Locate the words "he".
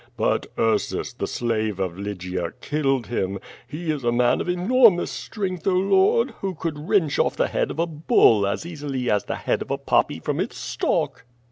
3.67-3.91